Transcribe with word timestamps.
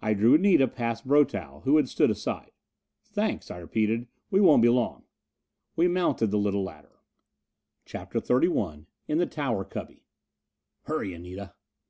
I 0.00 0.14
drew 0.14 0.34
Anita 0.36 0.66
past 0.66 1.06
Brotow, 1.06 1.62
who 1.64 1.76
had 1.76 1.90
stood 1.90 2.10
aside. 2.10 2.52
"Thanks," 3.04 3.50
I 3.50 3.58
repeated. 3.58 4.08
"We 4.30 4.40
won't 4.40 4.62
be 4.62 4.70
long." 4.70 5.04
We 5.76 5.88
mounted 5.88 6.28
the 6.30 6.38
little 6.38 6.62
ladder. 6.62 7.00
CHAPTER 7.84 8.18
XXXI 8.22 8.86
In 9.08 9.18
the 9.18 9.26
Tower 9.26 9.66
Cubby 9.66 10.06
"Hurry, 10.84 11.12
Anita!" 11.12 11.52